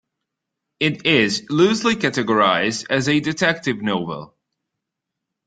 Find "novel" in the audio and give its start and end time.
3.83-4.35